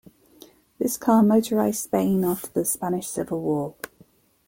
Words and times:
This 0.79 0.97
car 0.97 1.21
motorised 1.21 1.83
Spain 1.83 2.25
after 2.25 2.49
the 2.51 2.65
Spanish 2.65 3.07
Civil 3.07 3.39
War. 3.39 3.75